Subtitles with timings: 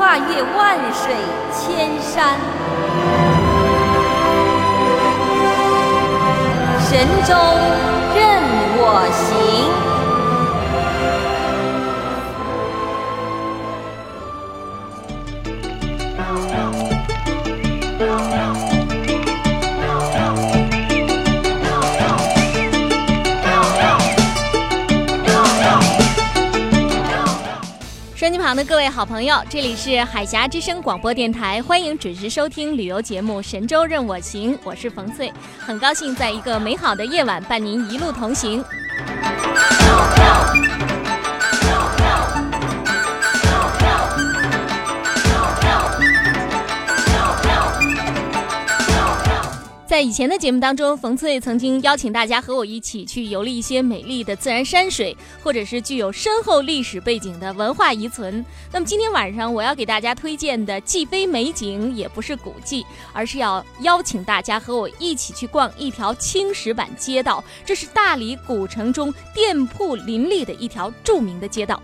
[0.00, 1.14] 跨越万水
[1.52, 2.38] 千山，
[6.80, 7.34] 神州
[8.14, 8.42] 任
[28.50, 38.64] 场的各位好朋友，这里是海峡之声广播电台，欢迎准时收听旅游节目《神州任我行》，我是冯翠，很高兴在一个美好的夜晚伴您一路同行。
[49.90, 58.44] 在以前的节目当中，冯翠曾经邀请大家和我一起去游历一些美丽的自然山水，或者是具有深厚历史背景的文化遗存。
[58.72, 67.42] 那么今天晚上我要给大家推荐的，既非美景，也不是古迹，而是要邀请大家和我一起去逛一条青石板街道。
[67.64, 71.82] 这是大理古城中店铺林立的一条著名的街道。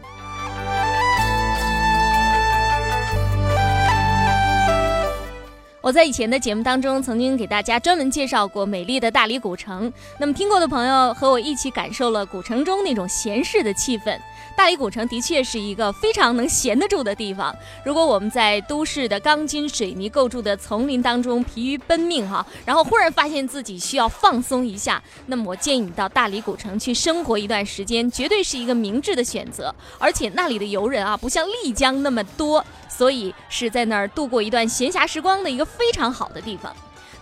[5.87, 14.19] 我在以前的节目当中曾经给大家专门介绍过美丽的大理古城，那么听过的朋友和我一起感受了古城中那种闲适的气氛。
[14.57, 17.55] 大理古城的确是一个非常能闲得住的地方。
[17.85, 29.73] 如果我们在都市的钢筋水泥构筑的丛林当中疲于奔命哈，然后忽然发现自己需要放松一下，那么我建议你到大理古城去生活一段时间，绝对是一个明智的选择。
[30.01, 36.75] 而且那里的游人啊，不像丽江那么多，所以是在那儿度过一段闲暇时光的一个非常好的地方。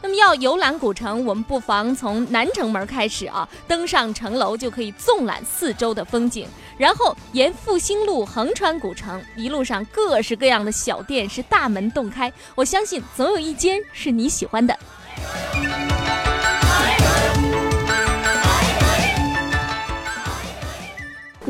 [0.02, 14.78] 那么要游览古城，我们不妨从南城门开始啊，登上城楼就可以纵览四周的风景，然后沿复兴路横穿古城，一路上各式各样的小店是大门洞开，我相信总有一间是你喜欢的。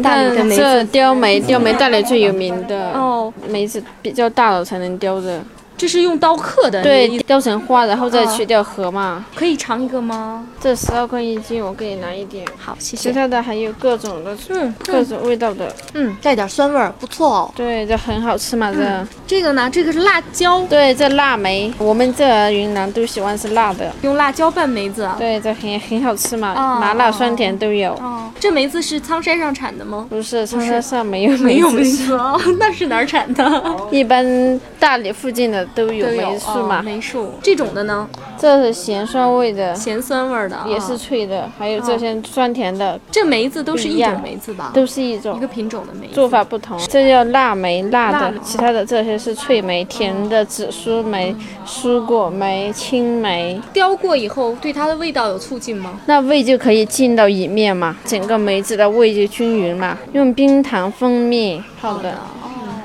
[0.00, 5.42] 大理的这雕梅，雕梅大理最有名的哦，梅子比较大了才能雕的。
[5.76, 9.24] 这是用刀刻的，对，雕成花，然后再去掉核嘛。
[9.34, 10.46] 可以尝一个吗？
[10.60, 12.46] 这十二块一斤，我给你拿一点。
[12.58, 13.10] 好，谢谢。
[13.10, 17.52] 其他的还有各种的，嗯，各种味道的，嗯，带点酸味儿，不错哦。
[17.56, 19.06] 对，这很好吃嘛，这。
[19.26, 19.68] 这个呢？
[19.68, 20.60] 这个是辣椒。
[20.68, 25.08] 对，这腊梅，我们这云南都喜欢吃辣的，用辣椒拌梅子。
[25.18, 27.92] 对，这很很好吃嘛，麻辣酸甜都有。
[27.94, 30.06] 哦，这梅子是苍山上产的吗？
[30.08, 33.62] 不是，苍山上没有没有梅子哦， 那是哪儿产的？
[33.90, 36.82] 一般大理附近的都有梅树嘛。
[36.82, 38.08] 梅树这种的呢？
[38.38, 41.48] 这是咸酸味的，咸酸味的，也是脆的。
[41.58, 42.98] 还有这些酸甜的。
[43.10, 44.70] 这梅子都是一种梅子吧？
[44.74, 46.08] 都是一种，一个品种的梅。
[46.08, 48.34] 做法不同，这叫腊梅，辣的。
[48.42, 51.34] 其他的这些是脆梅，甜的紫苏梅、
[51.66, 53.60] 蔬果梅、青梅。
[53.72, 56.00] 雕过以后，对它的味道有促进吗？
[56.06, 59.96] 那味就可以进到里面嘛，整个梅子的味就均匀嘛。
[60.12, 62.14] 用冰糖、蜂蜜泡的。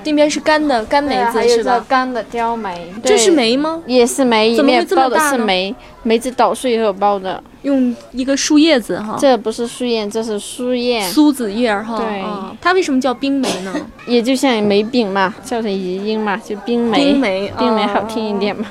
[0.03, 1.85] 那边是干的干梅子是吧？
[1.87, 3.81] 干的雕梅，这是梅吗？
[3.85, 5.73] 也是梅，里面包的是梅，
[6.03, 7.43] 梅子捣碎以后包的。
[7.63, 11.97] 用一个树叶子哈，这不是树叶，这是苏叶，苏子叶哈。
[11.97, 12.23] 对，
[12.61, 13.73] 它为什么叫冰梅呢？
[14.07, 16.97] 也就像梅饼嘛，叫成移音嘛，就冰梅。
[16.97, 18.65] 冰梅，冰梅好听一点嘛。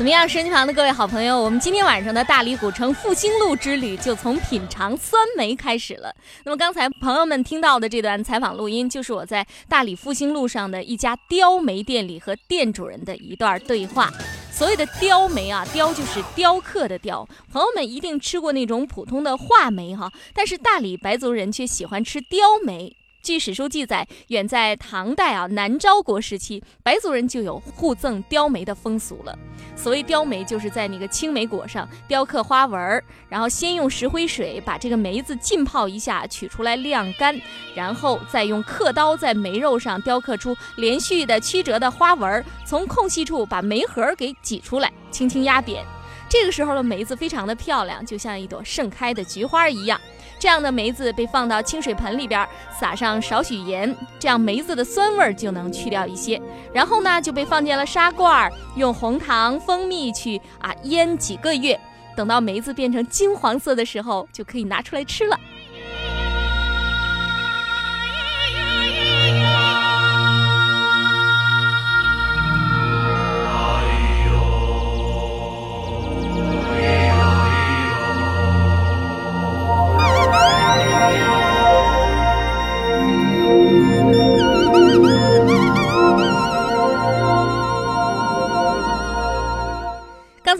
[0.00, 6.10] 怎么样，收音机旁的各位好朋友，我们今天晚上的大理古城复兴路之旅就从品尝酸梅开始了。
[6.42, 14.10] 那么刚才朋友们听到的这段采访录音，就是我在大理复兴路上的一家雕梅店里和店主人的一段对话。
[14.50, 17.28] 所谓的雕梅啊，雕就是雕刻的雕。
[17.52, 22.96] 朋友们一定吃过那种普通的画梅哈，但是大理白族人却喜欢吃雕梅。
[23.22, 29.38] 据史书记载，远在唐代啊，南诏国时期，白族人就有互赠雕梅的风俗了。
[29.76, 37.38] 所谓雕梅，就是在那个青梅果上雕刻花纹儿，然后先用石灰水把这个梅子浸泡一下，取出来晾干，
[37.74, 45.84] 然后再用刻刀在梅肉上雕刻出连续的曲折的花纹儿，从空隙处把梅核给挤出来，轻轻压扁。
[46.30, 50.00] 这个时候的梅子非常的漂亮，就像一朵盛开的菊花一样。
[50.38, 52.48] 这样的梅子被放到清水盆里边，
[52.78, 56.40] 撒上少许盐，这样梅子的酸味就能去掉一些。
[56.72, 61.78] 然后呢，就被放进了砂罐，用红糖、蜂蜜去啊腌几个月，
[62.16, 65.38] 等到梅子变成金黄色的时候，就可以拿出来吃了。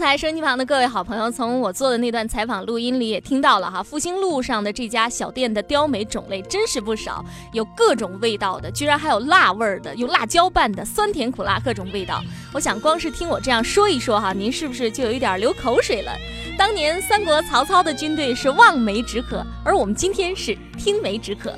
[0.01, 12.19] 才收音机旁的各位好朋友，从我做的那段采访录音里也听到了哈，复兴路上的这家小店的雕梅种类真是不少，有各种味道的，居然还有辣味儿的，有辣椒拌的，酸甜苦辣各种味道。
[12.51, 16.11] 我想光是听我这样说一说哈，您是不是就有一点流口水了？
[16.57, 21.53] 当年三国曹操的军队是望梅止渴，而我们今天是听梅止渴。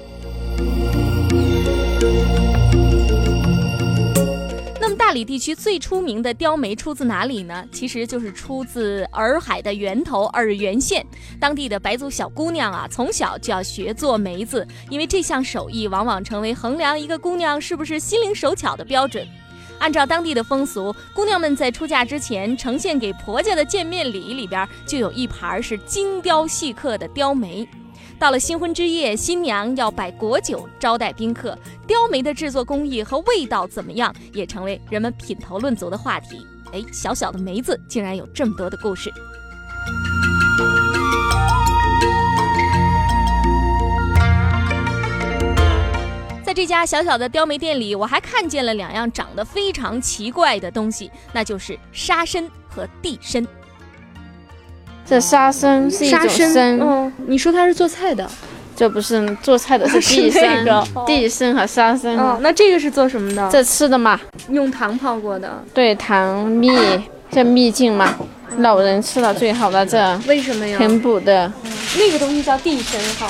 [4.95, 7.65] 大理地区最出名的雕梅出自哪里呢？
[7.71, 11.05] 其实就是出自洱海的源头洱源县。
[11.39, 19.27] 当地的白族小姑娘啊，从小就要学做梅子，因为这项手艺往往成为衡量一个姑娘是不是心灵手巧的标准。
[19.79, 27.67] 按照当地的风俗，姑娘们在出嫁之前呈现给婆家的见面礼里边，就有一盘是精雕细刻的雕梅。
[28.23, 36.39] 到了新婚之夜，新娘要摆果酒招待宾客，雕梅的制作工艺和味道怎么样，也成为人们品头论足的话题。
[36.71, 39.11] 哎，小小的梅子竟然有这么多的故事。
[46.45, 53.45] 在这家小小的雕梅店里，我还看见了两样长得非常奇怪的东西，那就是沙参和地参。
[55.05, 58.27] 这沙参是一种参，嗯，你说它是做菜的，
[58.75, 60.63] 这不是做菜的 是地参。
[60.63, 62.17] 个、地参和沙参。
[62.17, 63.49] 嗯，那这个是做什么的？
[63.51, 64.19] 这吃的嘛，
[64.49, 66.71] 用糖泡过的，对，糖蜜，
[67.29, 68.15] 这蜜饯嘛，
[68.57, 70.79] 老人吃了最好的，这为什么呀？
[70.79, 71.51] 很补的。
[71.97, 73.27] 那个东西叫地参哈，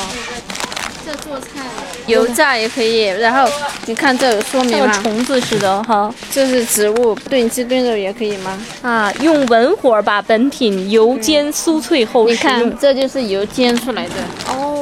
[1.06, 1.62] 这做菜
[2.08, 3.52] 油炸也可以，然后
[3.86, 4.92] 你看这有说明吗？
[5.02, 6.14] 虫子似的哈。
[6.32, 8.58] 这是植物，炖鸡炖肉也可以吗？
[8.82, 12.78] 啊，用文火把本品油煎酥脆后你食用看，。
[12.80, 14.14] 这就是油煎出来的，
[14.48, 14.73] 哦，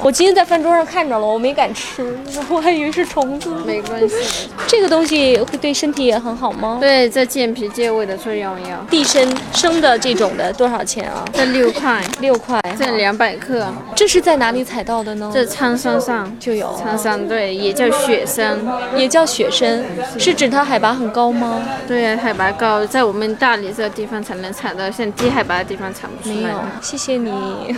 [0.00, 2.16] 我今天在饭桌上看着了，我没敢吃，
[2.48, 3.50] 我还以为是虫子。
[3.66, 4.48] 没关系。
[4.66, 6.78] 这个东西会对身体也很好吗？
[6.80, 8.78] 对，这健脾健胃的作用呀。
[8.88, 11.24] 地参生的这种的多少钱啊？
[11.32, 12.60] 这六块，六块。
[12.78, 13.66] 这两百克，
[13.96, 15.30] 这是在哪里采到的呢？
[15.34, 18.56] 这苍山上就有，苍山对，也叫雪参。
[18.96, 19.84] 也叫雪参，
[20.18, 21.60] 是指它海拔很高吗？
[21.88, 27.74] 对呀，海拔高，在我们大理这个地方才能采到，像低海拔的地方采不出没有。，谢谢你。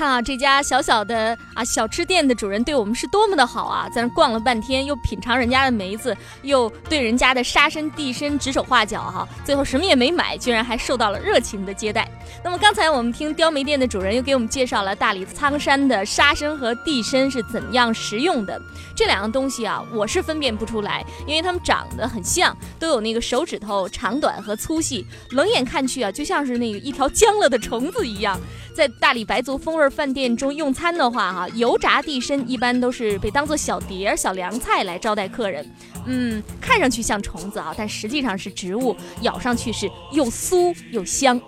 [0.03, 3.87] 啊，这家小小的啊小吃店的主人对我们是多么的好啊！
[3.89, 12.07] 在那逛了半天，又品尝人家的梅子，又对人家的沙参、地参指手画脚哈、最后什么也没买，居然还受到了热情的接待。
[12.43, 18.61] 那么刚才我们听雕梅店的主人又给我们介绍了大理苍山的沙参和地参是怎样食用的。
[18.95, 28.39] 这两样东西啊，我是分辨不出来，因为它们长得很像，都有那个手指头长短和粗细，冷眼看去啊，就像是那个一条僵了的虫子一样。
[28.75, 35.65] 在大理白族风味饭店中用餐的话，哈，油炸地参一般都是被当做小碟儿、小凉菜来招待客人。
[36.05, 41.39] 嗯，看上去像虫子啊，但实际上是植物，咬上去是又酥又香。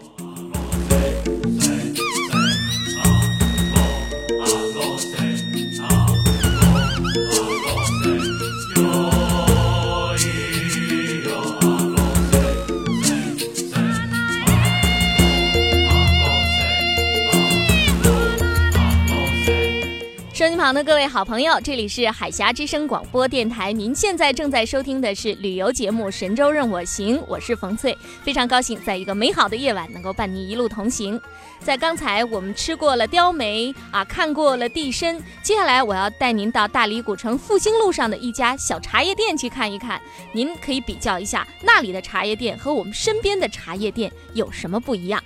[20.66, 31.22] 好的各位好朋友，这里是海峡之声广播电台，您现在正在收听的是旅游节目《神州任我行》，我是冯翠，非常高兴在一个美好的夜晚能够伴您一路同行。
[31.60, 45.24] 在刚才我们吃过了雕梅啊，看过了地参，接下来我要带您到大理古城复兴路上的一家小茶叶店去看一看，您可以比较一下那里的茶叶店和我们身边的茶叶店有什么不一样。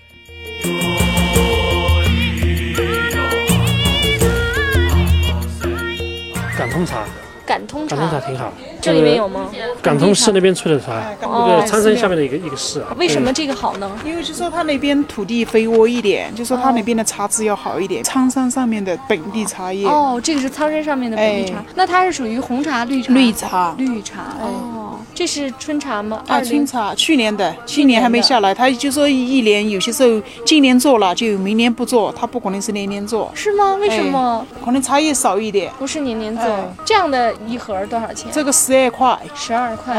[6.70, 7.04] 感通茶，
[7.48, 8.54] 感通感通茶茶，挺好。
[8.80, 9.50] 这里面有吗？
[9.82, 12.96] 感通市那边出的茶，哦那个苍山下面的一个一个市啊。
[12.96, 13.92] 为什么这个好呢？
[14.06, 18.04] 因为就说它那边土地肥沃一点，就说它那边的茶质要好一点。
[18.04, 23.14] 苍山上面的本地茶叶，哦，这个是苍山上面的本地茶哎，那它是属于红茶、绿茶？
[23.14, 24.79] 绿茶，绿茶哦，
[25.20, 26.24] 这是春茶吗？
[26.30, 28.56] 啊，春茶，去年的，去年年还没下来。
[28.56, 33.76] 他就说一年有些时候今年做了，就明年不做，他不可能是年年做，是吗？
[33.82, 35.70] 为什么可能茶叶少一点。
[35.78, 36.64] 不是年年做哎？
[36.86, 38.32] 这样的一盒多少钱？
[38.32, 39.94] 这个十二块，十二块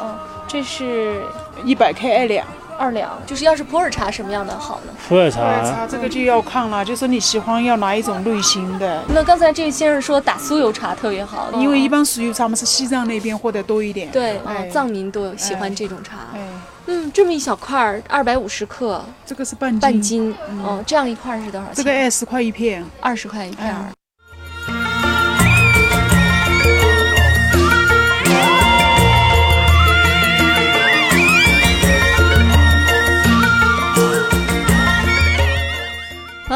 [0.00, 1.22] 嗯，这是
[1.64, 2.44] 一百克二两。
[2.78, 3.10] 二两。
[3.26, 4.92] 就是要是普洱茶什么样的好呢？
[5.08, 9.02] 普洱普洱茶茶这个就要看了，就说你喜欢要哪一种类型的。
[9.08, 14.10] 那刚才这位先生说打酥油茶特别好，因为一般属于咱们是西藏那边获得多一点。
[14.10, 14.40] 对，
[14.70, 16.16] 藏民都喜欢这种茶。
[16.34, 16.40] 哎，
[16.86, 20.34] 嗯，这么一小块儿，二百五十克，这个是半斤，半斤。
[20.48, 21.76] 嗯，这样一块儿是多少钱？
[21.76, 22.84] 这个二十块一片。
[23.00, 23.74] 二十块一片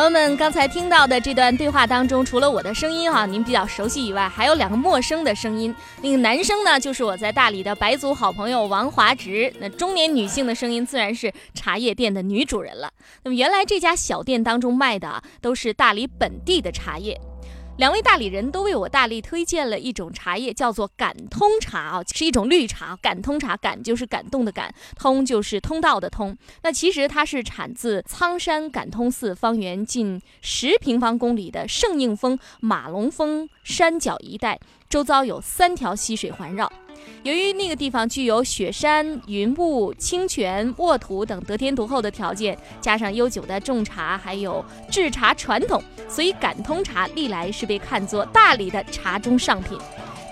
[0.09, 5.75] 友们，刚才听到的这段对话当中，除了我的声音哈、您比较熟悉以外，还有两个陌生的声音。
[6.01, 12.91] 那个男生呢，就是我在大理的白族好朋友王华直；那中年女性的声音，自然是茶叶店的女主人了。
[13.23, 17.21] 那么原来这家小店当中卖的啊，都是大理本地的茶叶。
[17.79, 22.97] 两位大理人都为我大力推荐了一种茶叶，叫做感通茶啊，是一种绿茶。
[22.97, 26.37] 感通茶，感就是感动的感，通就是通道的通。
[26.65, 34.59] 那其实它是产自苍山感通寺方圆近十平方公里的圣应峰马龙峰山脚一带，
[34.91, 36.71] 周遭有三条溪水环绕。
[37.23, 49.77] 由于那个地方具有雪山、云雾、清泉、沃土等得天独厚的条件，加上悠久的种茶还有制茶传统，所以感通茶历来是被看作大理的茶中上品。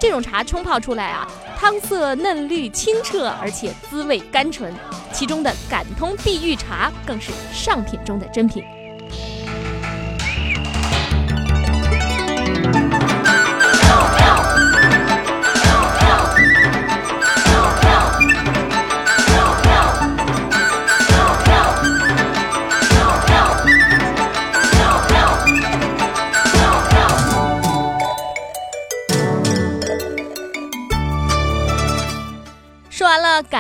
[0.01, 1.27] 这种茶冲泡出来啊，
[1.59, 4.73] 汤色嫩绿清澈，而且滋味甘醇。
[5.13, 8.63] 其中的感通碧玉茶更是上品中的珍品。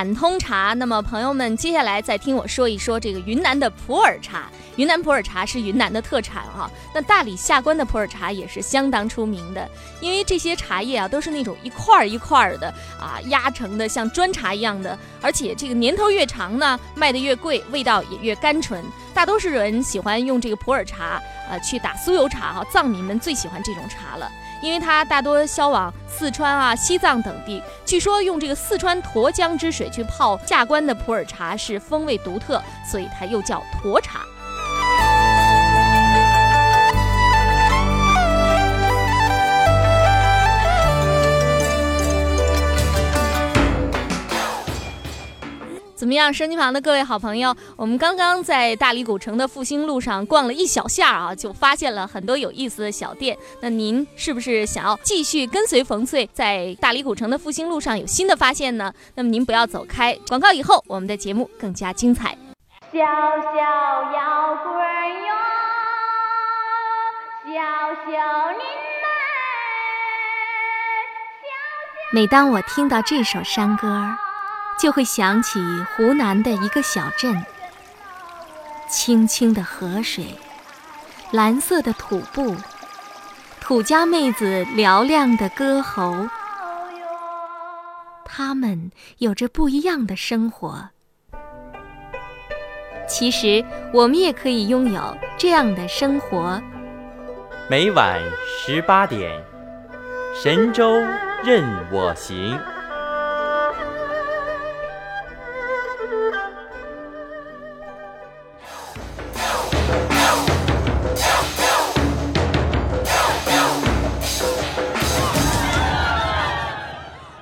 [0.06, 4.48] 普通茶，那么朋友们，接下来再听我说一说这个云南的普洱茶。
[4.76, 9.68] 云南普洱茶是云南的特产啊，那大理下关的普洱茶也是相当出名的，
[10.00, 12.68] 因为这些茶叶啊都是那种一块儿一块儿的
[13.00, 18.84] 啊压成的，像砖茶一样的，而且这个年头越长呢，卖的越贵，味道也越甘醇。
[19.16, 21.18] 大多数人喜欢用这个普洱茶，
[21.49, 24.30] 啊，去打酥油茶哈、藏民们最喜欢这种茶了。
[24.61, 27.62] 因为它大多销往四川啊、西藏等地。
[27.87, 34.20] 据说用这个四川沱江之水去泡下关的普洱茶是风味独特，所以它又叫沱茶。
[45.96, 53.34] 怎么样，收机旁的各位好朋友，我们刚刚在大理古城的复兴路上逛了一小下啊，就发现了很多有意思的小店。
[53.62, 58.92] 那您是不是想要继续跟随冯翠在大理古城的复兴路上有新的发现呢？
[59.14, 62.36] 那么您不要走开，广告以后我们的节目更加精彩。
[62.92, 63.02] 小小
[64.12, 64.74] 摇滚
[65.24, 65.34] 哟，
[67.46, 67.54] 小
[68.04, 68.12] 小
[68.52, 68.60] 您
[69.02, 69.08] 来，
[72.12, 73.88] 每当我听到这首山歌，
[74.78, 75.61] 就会想起
[75.97, 77.45] 湖南的一个小镇。
[78.88, 80.26] 清清的河水，
[81.33, 82.54] 蓝色的土布，
[83.61, 86.28] 土家妹子嘹亮的歌喉，
[88.25, 90.90] 她们有着不一样的生活。
[93.09, 96.61] 其实，我们也可以拥有这样的生活。
[97.68, 99.42] 每晚十八点，
[100.35, 100.92] 神州
[101.45, 102.56] 任我行。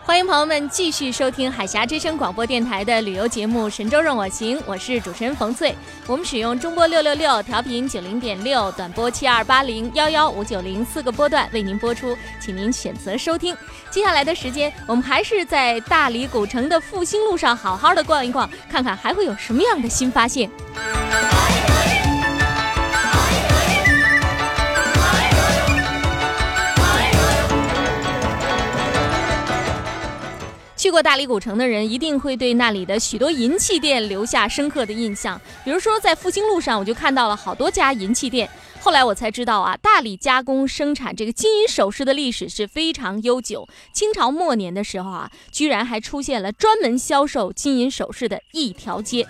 [0.06, 5.74] 欢迎朋友们继续收听海峡之声广播电台的旅游节目《神州任我行》，我是主持人冯翠。
[6.06, 13.56] 我们使用中波六六六调频九零点六，短波七二八零幺幺五九零四个波段为您播出，请您选择收听。
[13.90, 20.50] 接下来的时间，我们还是在大理古城的复兴路上好好的逛一逛，看看还会有什么样的新发现。
[30.94, 35.40] 过大理古城的人一定会对那里的许多银器店留下深刻的印象。
[35.64, 38.48] 比如说，在复兴路上，我就看到了好多家银器店。
[38.78, 43.68] 后来我才知道啊，大理加工生产这个金银首饰的历史是非常悠久。
[43.92, 49.26] 清朝末年的时候啊，居然还出现了专门销售金银首饰的一条街。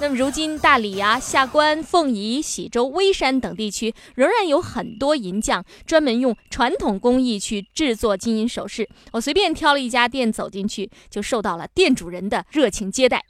[0.00, 8.88] 那么如今，大理啊、下关、凤仪、喜洲、微山等地区仍然有很多银匠专门用传统工艺去制作金银首饰。
[9.12, 13.24] 我随便挑了一家店走进去，就受到了店主人的热情接待。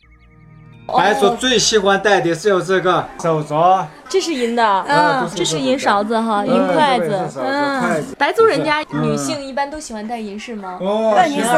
[0.86, 3.84] 白族最喜欢戴的是有这个手镯。
[4.08, 10.76] 这是银的，嗯，这是银勺子哈，银筷子，嗯，白族人家女性一般都喜欢戴银饰吗？
[10.82, 11.48] 哦，戴银饰，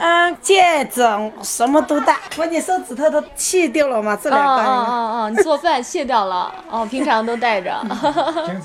[0.00, 1.02] 嗯，戒指
[1.42, 2.16] 什么都戴。
[2.38, 4.62] 我你手指头都卸掉了嘛，这两个。
[4.62, 4.92] 哦哦
[5.24, 7.70] 哦，你做饭卸掉了， 哦，平常都戴着。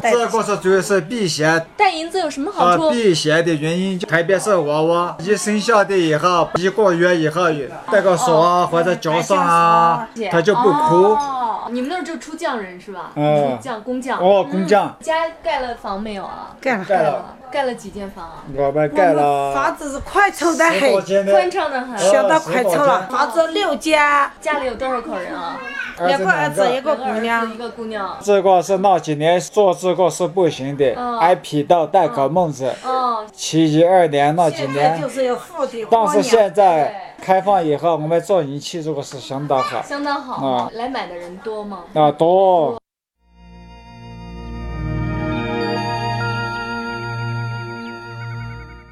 [0.01, 1.66] 这个是主要是辟邪。
[1.75, 2.92] 戴银子有什么好处？
[2.92, 7.42] 辟邪的原因，特别是娃娃一生下的以后，一个月以后
[7.92, 9.87] 戴个手啊或者脚上啊，
[10.32, 11.17] 它就不哭。
[11.70, 13.12] 你们那儿就出匠人是吧？
[13.15, 14.96] 嗯，匠工匠哦，工匠。
[15.01, 15.13] 家
[15.44, 16.56] 盖了房没有啊？
[16.62, 18.44] 盖了，盖了，盖了几间房啊？
[18.56, 19.54] 我们盖了。
[19.54, 23.08] 房子是快凑的很，宽敞的很，小到宽敞了。
[23.10, 24.00] 房子六间，
[24.39, 25.60] 家里有多少口人啊？
[26.06, 28.18] 两个儿子，一个姑娘，一个姑娘。
[28.22, 32.72] 这个是那几年做这个是不行的，挨批斗戴口梦子。
[32.84, 33.25] 哦。
[33.34, 35.01] 七一二年那几年。
[35.01, 35.88] 就是要富的。
[35.89, 37.04] 但是现在。
[37.20, 40.70] 开放以后，我们做银器这个是相当好，相当好啊！
[40.74, 41.80] 来买的人多吗？
[41.96, 42.80] 啊，多。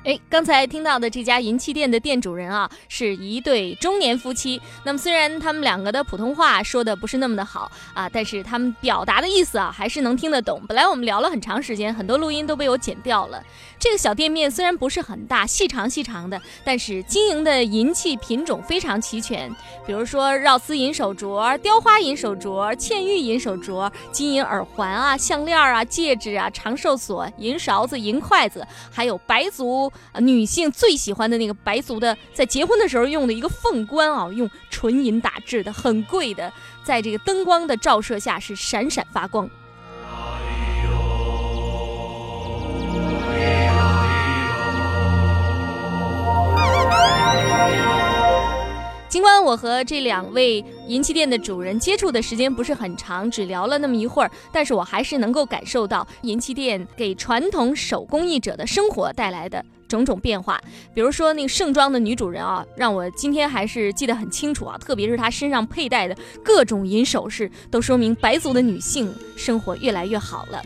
[0.06, 4.62] 哎，刚才听到的这家银器店的店主人啊，是一对中年夫妻。
[4.84, 10.62] 那么虽然他们两个的普通话说的不是那么的好啊，但是他们表达的意思啊，还是能听得懂。
[10.68, 13.44] 本来我们聊了很长时间，很多录音都被我剪掉了。
[13.86, 19.48] 这个小店面虽然不是很大，细长细长的，但是经营的银器品种非常齐全。
[19.86, 29.93] 比如说绕丝银手镯、雕花银手镯、嵌玉银手镯、金银耳环啊、项链啊、戒指啊、长寿锁、银勺子、银筷子，还有白族。
[30.19, 36.52] 女性最喜欢的那个白族的，在结婚的时候用的一个凤冠啊，用纯银打制的，很贵的，
[36.84, 39.48] 在这个灯光的照射下是闪闪发光。
[49.15, 60.60] 尽管我和这两位银器店的主人接触的时间不是很长，只聊了那么一会儿，但是我还是能够感受到银器店给传统手工艺者的生活带来的种种变化。
[60.93, 70.62] 比如说那个盛装的女主人啊，让我今天还是记得很清楚啊，特别是她身上佩戴的各种银首饰，都说明白族的女性生活越来越好了。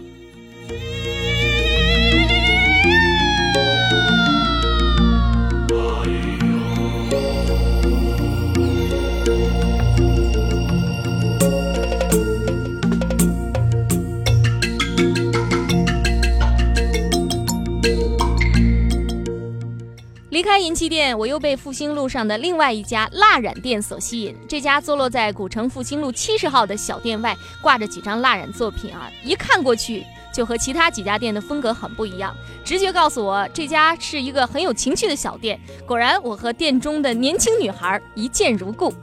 [20.40, 24.34] 离开银器店，我又被复兴路上的另外一家蜡染店所吸引。
[24.48, 32.34] 这家坐落在古城复兴路七十号的小店外，挂着几张蜡染作品啊，一看过去就和其他几家店的风格很不一样。
[32.64, 35.60] 直觉告诉我，这家是一个很有情趣的小店。
[35.86, 38.94] 果然，我和店中的年轻女孩一见如故。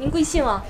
[0.00, 0.60] 您贵姓啊？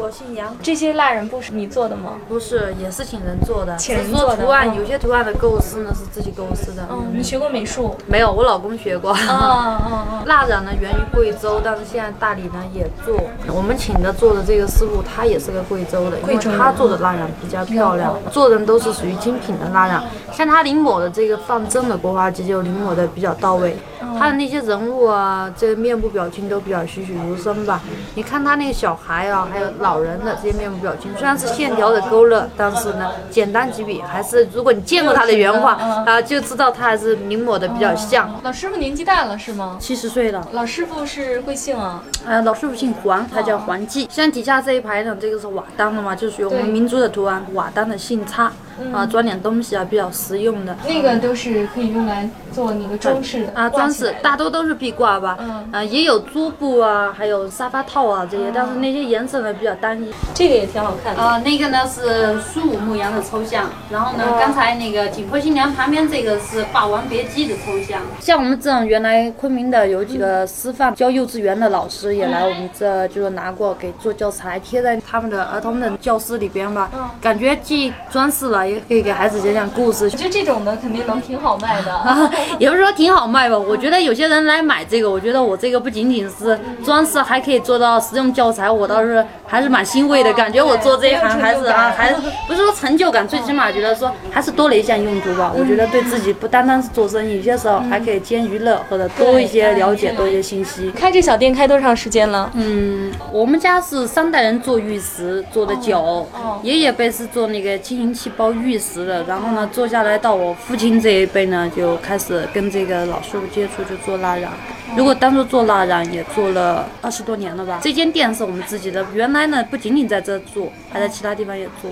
[0.00, 2.12] 我姓杨，这些蜡人布是你做的吗？
[2.26, 3.76] 不是，也是请人做的。
[3.76, 4.44] 请人做的。
[4.44, 6.88] 图案有些图案的构思呢是自己构思的。
[6.90, 7.94] 嗯，你学过美术？
[8.06, 9.12] 没有，我老公学过。
[9.12, 10.22] 啊啊啊！
[10.24, 13.14] 蜡染呢源于贵州，但是现在大理呢也做。
[13.54, 20.02] 我们请的做的这个师傅，他也是个贵州的，因为他做的蜡染比较漂亮，做的都是属于精品的蜡染。
[20.32, 23.76] 像他临摹的这个放正的国画机，就临摹的比较到位。
[24.18, 27.80] 他的那些人物啊，这个面部表情都比较栩栩如生吧。
[28.14, 38.40] 你看他那个小孩啊，还有老人的这些面部表情，虽然是线条的勾勒，但是呢，简单几笔，还是如果你见过他的原画啊，就知道他还是临摹的比较像。
[38.42, 39.76] 老师傅年纪大了是吗？
[39.80, 40.46] 七十岁了。
[40.52, 42.02] 老师傅是贵姓啊？
[42.26, 44.08] 呃，老师傅姓黄，他叫黄继。
[44.10, 48.52] 像底下这一排呢，这个是瓦当的嘛，就属于我们民族的图案，瓦当的姓差。
[48.92, 50.76] 啊，装点东西啊，比较实用的。
[50.86, 55.38] 那个都是可以用来做那个装饰的啊，装饰大多都是壁挂吧，
[55.72, 60.10] 啊，也有桌布啊，还有沙发套啊这些，但是那些颜色呢比较单一。
[60.34, 61.22] 这个也挺好看的。
[61.22, 68.00] 啊，那个呢是苏武牧羊的抽象，然后呢，刚才那个景颇新娘旁边这个是霸王别姬的抽象。
[68.20, 76.90] 像我们这种原来昆明的有几个师范教幼稚园的老师也来我们这，就是拿过给做教材贴在他们的儿童的教室里边吧，
[77.20, 80.04] 感觉既装饰了，也可以给孩子讲讲故事。
[80.04, 83.58] 我觉得这种的肯定能挺好卖的，也不是说挺好卖吧。
[83.58, 90.32] 我觉得有些人来买这个，我觉得我这个不仅仅是装饰，还可以做到实用教材，我倒是还是蛮欣慰的。
[90.34, 95.52] 感觉我做这一行还是啊，还是不是说成就感，最起码觉得说还是多了一项用途吧。
[95.56, 100.90] 我觉得对自己不单单是做生意，有些时候还可以兼娱乐或者多一些了解，多一些信息。
[100.92, 102.50] 开这小店开多长时间了？
[102.54, 106.26] 嗯，我们家是三代人做玉石做的久，
[106.62, 114.50] 爷爷辈是做那个金银器包玉玉石的，然后呢坐下来到我父亲这一辈呢就开始跟这个老师傅接触，就做蜡染。
[114.96, 117.80] 如果当初做蜡染，也做了二十多年了吧。
[117.82, 121.90] 这间店是我们自己的，原来呢不仅仅在这做，还在其他地方也做。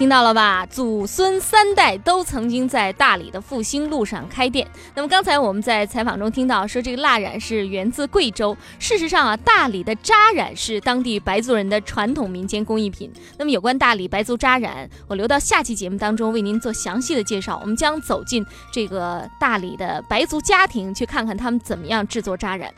[0.00, 0.64] 听到了吧？
[0.64, 4.66] 祖孙三代都曾经在大理的复兴路上开店。
[4.94, 8.56] 那么刚才我们在采访中听到说，这个蜡染是源自贵州。
[8.78, 13.12] 事实上啊，大理的扎染是当地白族人的传统民间工艺品。
[13.36, 17.58] 那么有关大理白族扎染，我留到下期节目当中为您做详细的介绍。
[17.60, 22.72] 我们将走进这个大理的白族家庭，去看看他们怎么样制作扎染。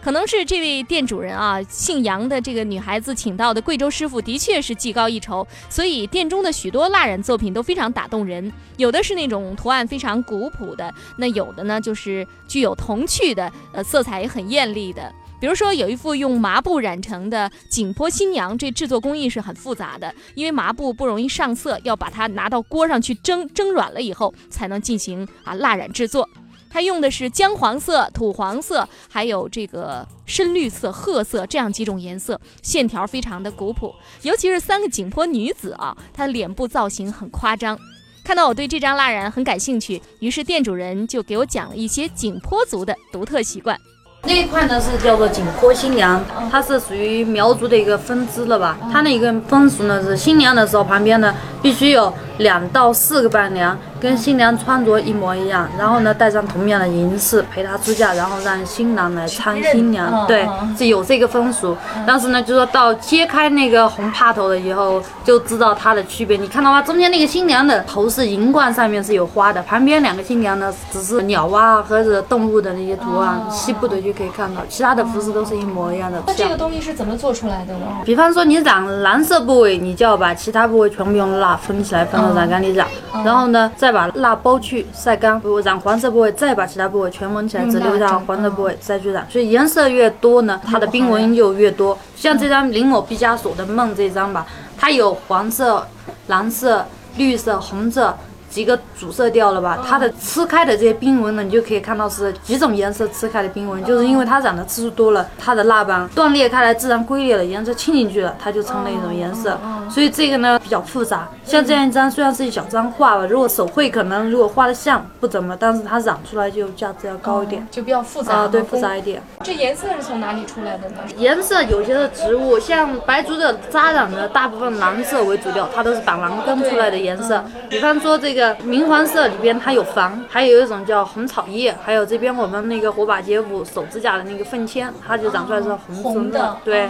[0.00, 8.52] 可能是这位店主人啊，姓杨的这个女孩子请到的贵州师傅的确是技高一筹，所以店中的许多蜡染作品都非常打动人。
[8.76, 15.12] 有的是那种图案非常古朴的，那有的呢就是具有童趣的，呃，色彩也很艳丽的。
[15.40, 26.28] 比如说有一幅用麻布染成的景颇新娘，这制作工艺是很复杂的，因为麻布不容易上色，要把它拿到锅上去蒸，蒸软了以后才能进行啊蜡染制作。
[26.70, 33.94] 它用的是姜黄色、土黄色，还有这个深绿色、褐色这样几种颜色，线条非常的古朴。
[34.22, 37.78] 尤其是三个景颇女子啊，她的脸部造型很夸张。
[38.24, 43.78] 看到我对这张蜡染很感兴趣，于是店主人就给我讲了一些景颇族的独特习惯。
[44.24, 48.76] 那一块呢是叫做景颇新娘，它是属于苗族的一个分支了吧？
[48.92, 53.78] 它那个风俗呢是新娘的时候旁边呢必须有两到四个伴娘。
[54.00, 61.76] 跟新娘穿着一模一样，然后呢带上同样的银饰陪她出嫁，然后让新郎来搀新娘，对，是有这个风俗。
[62.06, 66.36] 但是呢，就说到揭开那个红帕头了以后，就知道它的区别。
[66.36, 66.80] 你看到吗？
[66.80, 76.22] 中间那个新娘的头是银冠，上面是有花的，旁边两个新娘呢只是鸟啊或者动物的那些图案，西部的就可以看到，其他的服饰都是一模一样的。
[76.24, 77.86] 那这个东西是怎么做出来的呢？
[78.04, 82.86] 比方说你染蓝色部位，你就要把其他部位全部用蜡封起来，放到染缸里染，
[83.24, 83.87] 然后呢再。
[83.88, 89.26] 再把蜡剥去晒干，染黄色部位，再把其他部位全蒙起来，只留下黄色部位再去染。
[89.30, 91.98] 所以颜色越多呢，它的冰纹就越多。
[92.14, 94.46] 像这张临摹毕加索的梦这张吧，
[94.76, 95.88] 它有黄色、
[96.26, 96.84] 蓝色、
[97.16, 98.14] 绿色、红色。
[98.58, 99.78] 几个主色调了吧？
[99.88, 109.56] 它的吃开的这些冰纹呢，你就可以看到是几种颜色吃开的冰纹，就是因为它染的次数多了，它的蜡斑断裂开来，自然龟裂了，颜色沁进去了，它就成了一种颜色。
[109.88, 111.28] 所以这个呢比较复杂。
[111.44, 119.22] 像这样一张虽然是一小张画吧，如果手绘可能如果画的像不怎么，但是它染出来就价值要高一点，就比较复杂啊，对，复杂一点。
[119.44, 120.96] 这颜色是从哪里出来的呢？
[121.16, 127.44] 颜色有些是植物，像白族的扎染的大部分蓝色为主调，它都是板蓝根出来的颜色。
[127.68, 129.28] 比方说这个明黄色。
[129.28, 135.68] 里边它有黄，还有一种叫红草叶，还有这边我们那个火把节舞手指甲的那个凤签，它就长出来是
[136.02, 136.56] 红色的。
[136.64, 136.88] 对，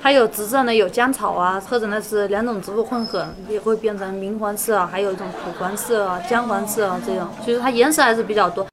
[0.00, 8.69] 还有紫色呢，有姜草啊，或者呢是两种植物混合，也会变成明黄色啊，还有一种土黄色啊、姜黄色啊这种，其实它颜色还是比较多。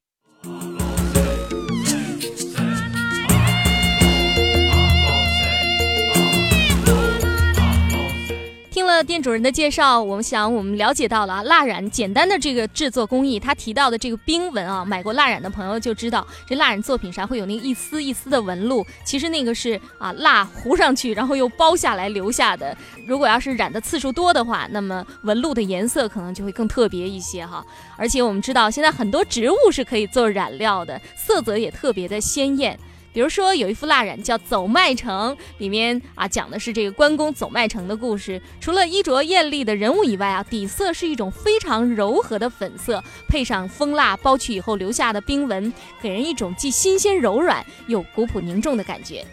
[9.03, 13.39] 店主人的介绍，我们想我们了解到了啊蜡染简单的这个制作工艺。
[13.39, 22.75] 他提到的这个冰纹啊，买过蜡染的朋友就知道，这蜡染作品上会有那一丝一丝的纹路，其实那个是啊蜡糊上去，然后又包下来留下的。
[23.05, 27.65] 如果要是染的次数多的话，那么纹路的颜色可能就会更特别一些哈。
[27.95, 32.77] 而且我们知道，现在很多植物是可以做染料的，色泽也特别的鲜艳。
[33.17, 38.39] 比如说有一幅蜡染叫《走麦城》，里面啊讲的是这个关公走麦城的故事。
[38.62, 49.25] 除了衣着艳丽的人物以外啊，底色是一种非常柔和的粉色，配上蜂蜡包去以后留下的冰纹，给人一种既新鲜柔软又古朴凝重的感觉。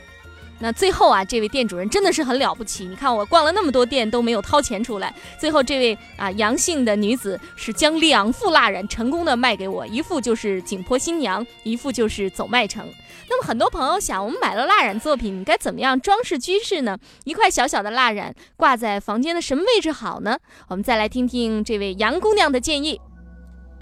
[0.64, 2.86] 那最后啊，这位店主人真的是很了不起。
[2.86, 12.90] 你看我逛了那么多店都没有掏钱出来，最后这位啊杨姓的女子是将两副蜡染成功的卖给我，一副就是景颇新娘，一副就是走麦城。
[13.28, 16.96] 那么很多朋友想，我们买了蜡染作品，该怎么样装饰居室呢？
[17.24, 20.38] 一块小小的蜡染挂在房间的什么位置好呢？
[20.68, 22.98] 我们再来听听这位杨姑娘的建议。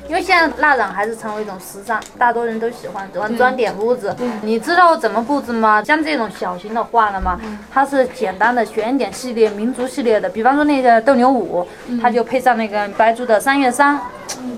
[0.09, 4.15] 因为现在蜡染还是成为一种时尚，大多人都喜欢喜欢装点屋子。
[4.43, 5.83] 你知道怎么布置吗？
[5.85, 7.41] 像这种小型的画了吗？
[7.73, 11.67] 它是简单的选一点系列、民族系列的，比方说那个斗牛舞，
[12.01, 13.99] 它就配上那个白族的三月三。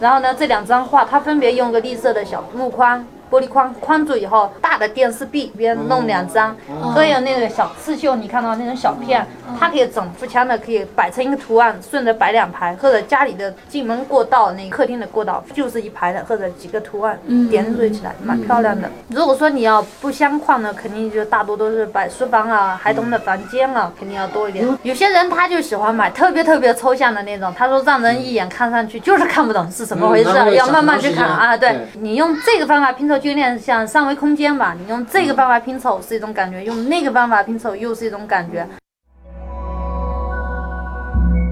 [0.01, 3.05] 然后呢，这两张画它分别用个绿色的小木框。
[3.31, 6.57] 玻璃框框住以后，大的电视壁边弄两张，
[6.95, 9.27] 还有那个小刺绣，你看到那种小片，
[9.59, 17.19] 它可以整幅墙的可以摆成一个图案，顺着摆两排，或者家里的进门过道，那客厅的过道就是一排的，或者几个图案
[17.51, 18.89] 点缀起来，蛮漂亮的。
[19.09, 24.65] 如果说你要不相框呢，肯定就大多都是摆书房啊、孩童的房间啊，肯定要多一点。
[24.85, 31.57] 有些人他就喜欢买特别特别抽象的那种，他说让人一眼看上去就是看不懂是什么回事，要慢慢去看啊。
[31.57, 33.15] 对你用这个方法拼凑。
[33.25, 38.69] 就有点像三维空间吧，你用这个办法拼凑是一种感觉，用那个办法拼凑又是一种感觉。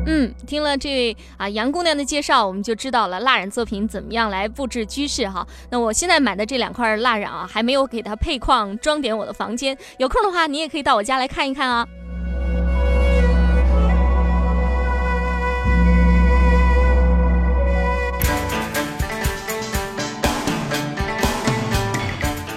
[0.06, 5.46] 嗯，听了这位啊杨姑娘的介绍，我们就知道了蜡染作品怎么样来布置居室哈。
[5.70, 11.88] 那我现在买的这两块蜡染啊，还没有给它配框装点我的房间，有空的话你也可以到我家来看一看啊。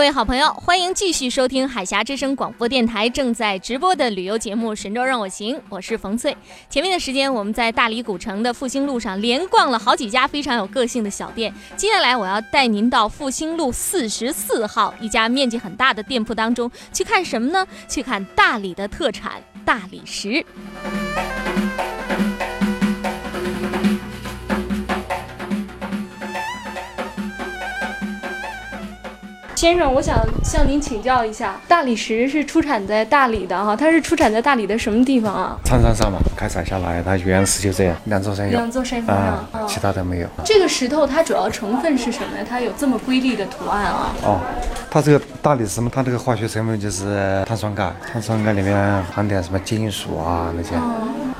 [0.00, 6.34] 各位好朋友，欢迎继续收听海峡之声广播电台正在直播的旅游节目《神州让我行》，我是冯翠。
[6.70, 11.52] 前面的时间，我们在大理古城的复兴路上连逛了好几家非常有个性的小店。
[11.76, 17.66] 接下来，我要带您到复兴路四十四号一家面积很大的店铺当中去看什么呢？
[17.86, 19.32] 去看大理的特产
[19.66, 20.42] 大理石。
[29.60, 35.54] 先生，我想向您请教一下，大理石是出产在大理的哈，它是出产在大理的什么地方啊？
[35.66, 40.28] 苍山上嘛，开采下来，它原石就这样，两座山有，两座山峰上，其他的没有。
[40.46, 42.46] 这个石头它主要成分是什么呀？
[42.48, 44.14] 它有这么瑰丽的图案啊？
[44.24, 44.40] 哦，
[44.90, 50.70] 它这个大理石嘛，它这个化学成分就是碳酸钙，碳酸钙里面含点什么金属啊那些，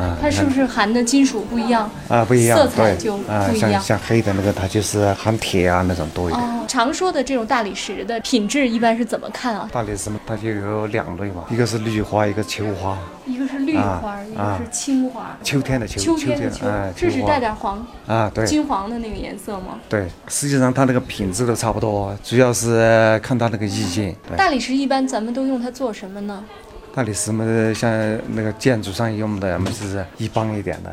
[0.00, 1.90] 啊，它是不是含的金属不一样？
[2.08, 3.72] 啊，不一样，色彩就不一样。
[3.72, 6.46] 像像黑的那个，它就是含铁啊那种多一点。
[6.66, 9.68] 常说的这种大理石的品质一般是怎么看啊？
[9.72, 12.96] 大理石嘛，它就有两类嘛，一个是绿花，一个秋花。
[13.26, 15.36] 一个是绿花，一个是青花。
[15.42, 19.78] 秋天的秋，秋天的秋，这是带点黄啊，对，金黄的那个颜色吗？
[19.88, 24.14] 对，实际上它那个品质都差不多，主要是看它那个意境。
[24.36, 26.42] 大理石一般咱们都用它做什么呢？
[26.92, 27.90] 大理石嘛，像
[28.35, 30.90] 那个建筑上用的，么就是一般一点的，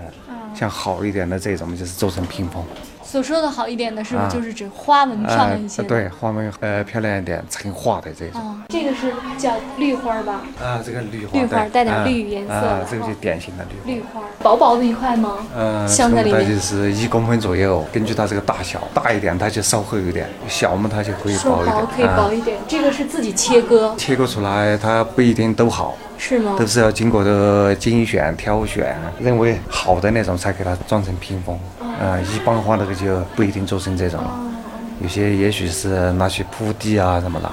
[0.56, 2.64] 像好一点的这种，就是做成屏风。
[3.10, 5.82] 所说的好一点的是不是就是指花纹漂亮一些？
[5.84, 8.60] 对，花纹呃漂亮一点，成画的这种。
[8.68, 10.42] 这个是叫绿花吧？
[10.62, 11.40] 啊，这个绿花。
[11.40, 12.54] 绿花带点绿颜色。
[12.54, 13.94] 啊，这个就典型的绿。
[13.94, 15.38] 绿花，薄薄的一块吗？
[15.56, 16.46] 嗯，镶在里面。
[16.46, 21.88] 就是一公分左右，根据它这个大小，大一点它就稍厚一点，小嘛它就可以薄一点。
[21.96, 22.58] 可以薄一点。
[22.68, 23.96] 这个是自己切割。
[23.98, 25.96] 切割出来它不一定都好。
[26.20, 26.56] 是吗？
[26.58, 31.58] 都是要经过的精选挑选，认为好的那种才给它装成屏风。
[32.00, 34.22] 啊，一般化那个就不一定做成这种，
[35.02, 37.52] 有些也许是拿去铺地啊什么的。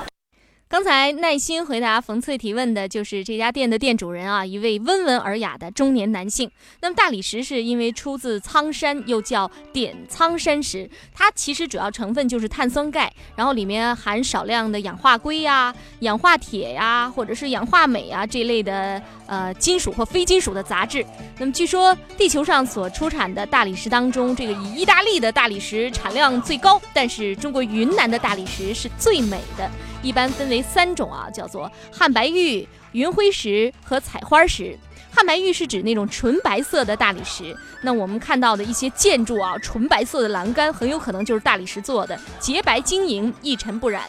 [0.66, 6.50] 刚才耐心回答冯翠提问的就是这家店的店主人啊，一位温文尔雅的中年男性。
[6.80, 21.04] 那么大理石是因为出自苍山，又叫点苍山石，它其实主要成分就是碳酸钙，然后里面含少量的氧化硅呀、氧化铁呀，或者是氧化镁啊这类的呃金属或非金属的杂质。
[21.38, 29.70] 那么据说地球上所出产的大理石当中，这个以意大利的大理石产量最高，但是中国云南的大理石是最美的。
[30.04, 34.78] 一般分为三种啊，叫做汉白玉、云辉石和彩花石。
[35.10, 44.02] 汉白玉是指那种纯白色的大理石，那我们看到的一些建筑啊，纯白色的栏杆很有可能就是大理石做的，洁白晶莹，一尘不染。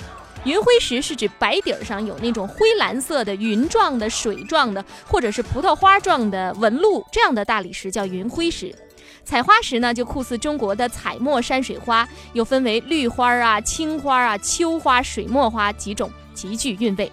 [0.43, 8.73] 云辉石是指白底儿上有那种灰蓝色的云状的、水状的，或者是葡萄花状的纹路，这样的大理石叫云辉石。
[9.25, 17.11] 采花时呢，就酷似中国的彩墨山水花，又分为绿花啊、青花啊、秋花、水墨花几种，极具韵味。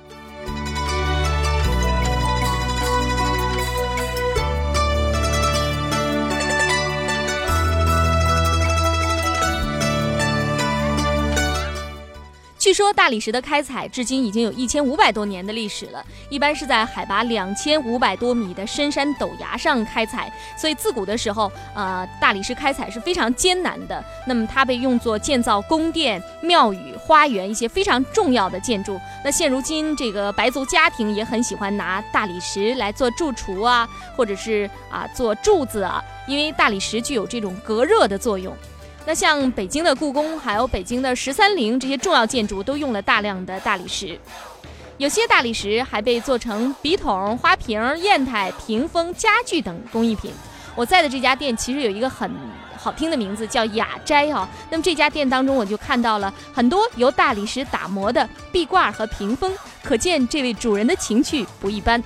[12.72, 24.04] 说大理石的开采至今已经有一千五百多年的历史了，一般是在海拔两千五百多米的深山陡崖上开采，所以自古的时候，呃，大理石开采是非常艰难的。
[24.26, 29.00] 那么它被用作建造宫殿、庙宇、花园一些非常重要的建筑。
[29.24, 38.56] 那现如今，这个白族家庭也很喜欢拿大理石来做柱础啊，或者是啊做柱子啊，因为大理石具有这种隔热的作用。
[39.04, 44.18] 那像北京的故宫，还有北京的十三陵这些重要建筑，都用了大量的大理石。
[44.98, 50.30] 有些大理石还被做成笔筒、花瓶、砚台、屏风、家具等工艺品。
[50.76, 52.30] 我在的这家店其实有一个很
[52.76, 54.48] 好听的名字，叫雅斋哈。
[54.70, 62.02] 那么这家店当中，我就看到了很多由大理石打磨的壁挂和屏风，可见这位主人的情趣不一般。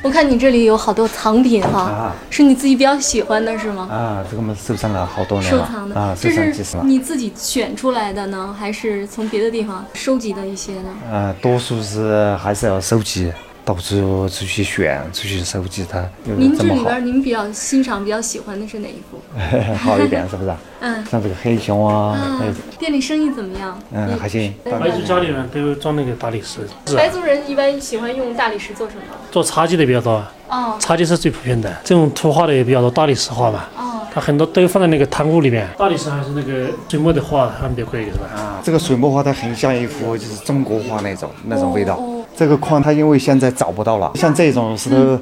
[0.00, 3.88] 我看你这里有好多藏品哈，是你自己比较喜欢的是吗？
[3.90, 5.66] 啊，这个我们收藏了好多年了。
[5.66, 6.54] 收藏的啊，这是。
[6.84, 10.90] 你自己选出来的呢，还是从别的地方收集的一些呢？
[11.10, 13.32] 啊，多数是还是要收集，
[13.68, 16.02] 到处出去选，出去收集它。
[16.24, 19.20] 您这里边您比较欣赏、比较喜欢的是哪一幅？
[19.76, 20.50] 好一点是不是？
[20.80, 21.04] 嗯。
[21.04, 22.16] 像这个黑熊啊。
[22.40, 22.54] 嗯。
[22.78, 23.78] 店里生意怎么样？
[23.92, 24.54] 嗯，还行。
[24.64, 26.60] 白族家里人都装那个大理石。
[26.96, 29.02] 白族人一般喜欢用大理石做什么？
[29.30, 30.24] 做茶几的比较多。
[30.48, 30.78] 哦。
[30.80, 33.66] 茶几是最普遍的，这种图画的也比较多，大理石画嘛。
[33.76, 34.00] 哦。
[34.10, 35.68] 它很多都放在那个堂屋里面。
[35.78, 38.24] 大理石还是那个水墨的画，他们比较贵，是吧？
[38.34, 42.00] 啊，这个水墨画它很像一幅就是中国画那种那种味道。
[42.38, 45.18] 这个矿它因为现在找不到了，像这种石头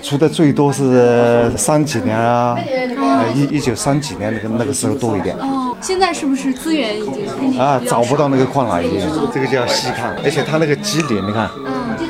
[0.00, 5.34] 出的最多是三几年啊，呃一一九三几年那个那个时候多一点。
[5.38, 9.00] 哦，现在是不是资源已经啊找不到那个矿了已经？
[9.34, 11.50] 这个叫细看，而且它那个肌理你看，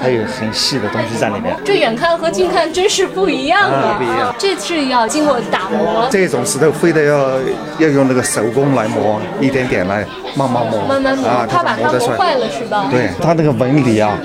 [0.02, 1.56] 还有很细的东西在里面。
[1.64, 3.96] 这远看和近看真是不一样啊！
[3.98, 6.08] 不一样，这是要经过打磨。
[6.10, 7.30] 这种石头非得要
[7.78, 12.88] 要用那个手工来磨，一点点来慢慢磨，慢慢磨，啊、它把它磨坏了是吧？
[12.90, 14.18] 对，它那个纹理啊。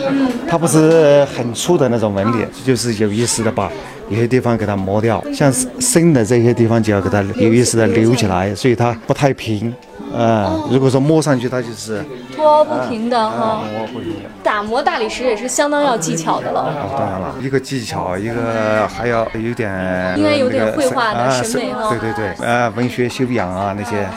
[0.50, 3.72] 它不是很粗的那种纹理，就是有意思的把
[4.10, 9.74] 有些地方给它磨掉，像深的这些地方就要给它有意识的留起来，所以它不太平。
[10.16, 12.02] 啊，如果说摸上去它就是
[12.34, 13.62] 拖不平的哈。
[13.74, 14.14] 摸不平。
[14.42, 16.62] 打磨大理石也是相当要技巧的了。
[16.62, 21.90] 哦，当然了，一个技巧，一个还要有点应该有点绘画的审美哈。
[21.90, 24.08] 对对对，呃，文学修养啊那些，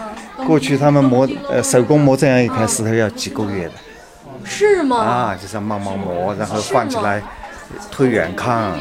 [0.46, 3.72] 过去他们磨呃手工磨这样一块石头要几个月的。
[4.44, 4.96] 是吗？
[4.96, 7.20] 啊，就是要慢慢磨，然后放起来，
[7.90, 8.72] 推远看，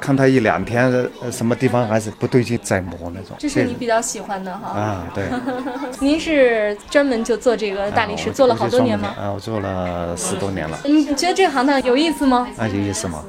[0.00, 0.90] 看他一两天，
[1.30, 3.36] 什么地方还是不对劲，再磨那种。
[3.38, 4.78] 这是你比较喜欢的哈。
[4.78, 5.24] 啊，对。
[6.00, 9.14] 您是专门就做这个大理石，做了好多年吗？
[9.18, 10.78] 啊，我做了十多年了。
[10.84, 12.46] 你觉得这行当有意思吗？
[12.58, 13.24] 啊，有意思吗，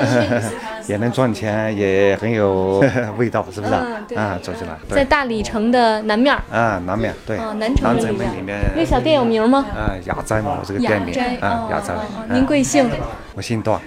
[0.88, 2.82] 也能赚钱，也很有
[3.16, 3.74] 味道，是不是？
[4.14, 4.76] 啊，走起来。
[4.88, 6.34] 在大理城的南面。
[6.50, 7.36] 啊，南面对。
[7.36, 8.58] 啊，南城门里面。
[8.76, 9.66] 那小店有名吗？
[9.74, 11.14] 啊，雅斋嘛，我这个店名。
[11.14, 11.36] 雅斋。
[11.46, 11.94] 啊，雅斋。
[12.30, 12.88] 您贵姓？
[13.34, 13.80] 我姓段。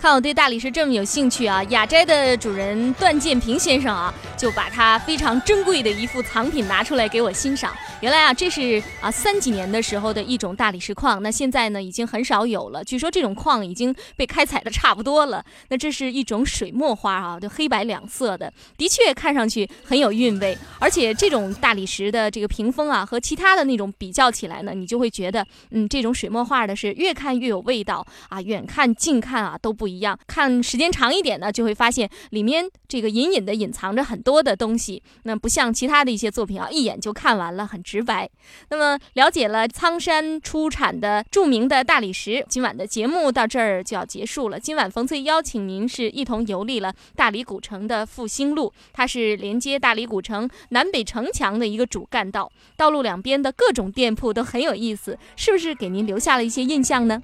[0.00, 7.76] 看我对大理石这么有兴趣啊，雅斋的主人段建平先生啊，就把他非常珍贵的一副藏品拿出来给我欣赏。
[8.00, 12.82] 原来啊，这是啊三几年的时候的一种大理石矿，那现在呢已经很少有了。
[12.82, 15.44] 据说这种矿已经被开采的差不多了。
[15.68, 20.56] 那这是一种水墨花啊，就黑白两色的，的确看上去很有韵味。
[20.78, 30.18] 而且这种大理石的这个屏风啊，和其他的那种比较起来呢，你就会觉得，嗯，这种水墨画的是越看越有味道啊，远看近看啊都不一样。
[30.26, 35.02] 看时间长一点呢，就会发现里面这个隐隐的隐藏着很多多的东西。
[35.24, 37.80] 那不像其他的一些作品啊，一眼就看完了，很。
[37.90, 38.30] 直白。
[38.68, 44.60] 那么了解了苍山出产的著名的大理石，今晚的节目到这儿就要结束了。
[44.60, 57.22] 今晚冯翠邀请您是一同游历了大理古城的复兴路，它是连接大理古城南北城墙的一个主干道，道路两边的各种店铺都很有意思，是不是给您留下了一些印象呢？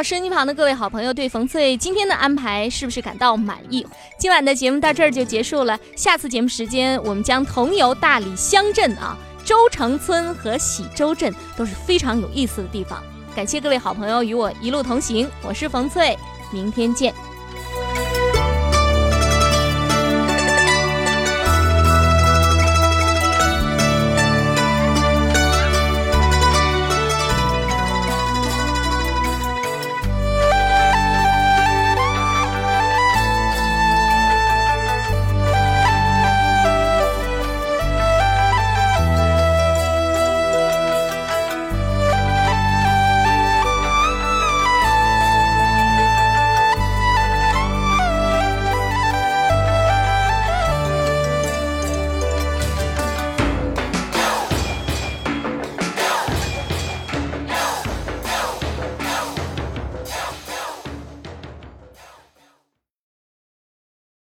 [0.00, 3.84] 收音旁的各位好朋友对冯翠今天的安排是不是感到满意？
[4.16, 13.02] 今晚的节目到这儿就结束了，下次节目时间我们将同游大理乡镇啊，周城村和喜洲镇都是非常有意思的地方。
[13.34, 16.16] 感谢各位好朋友与我一路同行，我是冯翠，
[16.50, 17.14] 明天见。